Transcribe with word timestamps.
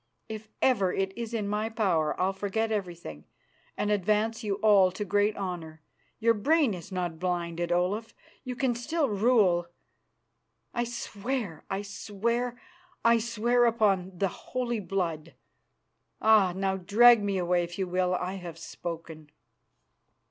If 0.27 0.49
ever 0.63 0.91
it 0.91 1.15
is 1.15 1.31
in 1.31 1.47
my 1.47 1.69
power 1.69 2.19
I'll 2.19 2.33
forget 2.33 2.71
everything 2.71 3.25
and 3.77 3.91
advance 3.91 4.43
you 4.43 4.55
all 4.55 4.89
to 4.93 5.05
great 5.05 5.37
honour. 5.37 5.83
Your 6.17 6.33
brain 6.33 6.73
is 6.73 6.91
not 6.91 7.19
blinded, 7.19 7.71
Olaf; 7.71 8.15
you 8.43 8.55
can 8.55 8.73
still 8.73 9.09
rule. 9.09 9.67
I 10.73 10.85
swear, 10.85 11.65
I 11.69 11.83
swear, 11.83 12.59
I 13.05 13.19
swear 13.19 13.65
upon 13.65 14.17
the 14.17 14.29
Holy 14.29 14.79
Blood! 14.79 15.35
Ah! 16.19 16.51
now 16.55 16.77
drag 16.77 17.21
me 17.21 17.37
away 17.37 17.63
if 17.63 17.77
you 17.77 17.85
will. 17.85 18.15
I 18.15 18.37
have 18.37 18.57
spoken." 18.57 19.29